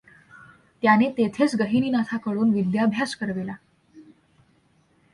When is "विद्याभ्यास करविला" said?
2.51-3.53